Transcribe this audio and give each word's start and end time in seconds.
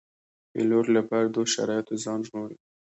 پیلوټ 0.51 0.85
له 0.95 1.01
بدو 1.09 1.41
شرایطو 1.53 1.93
ځان 2.03 2.19
ژغوري. 2.27 2.57